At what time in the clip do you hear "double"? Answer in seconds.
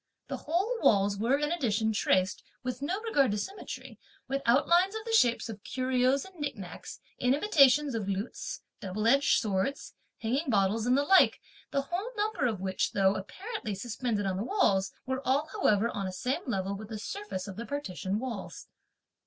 8.79-9.05